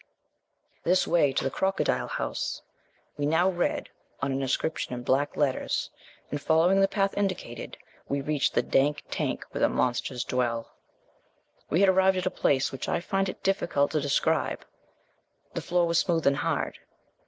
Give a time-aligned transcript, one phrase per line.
[0.83, 2.63] THIS WAY TO THE CROCODILE HOUSE
[3.19, 3.89] we now read,
[4.19, 5.91] on an inscription in black letters,
[6.31, 7.77] and, following the path indicated,
[8.09, 10.71] we reached the dank tank where the monsters dwell.
[11.69, 14.65] We had arrived at a place which I find it difficult to describe.
[15.53, 16.79] The floor was smooth and hard.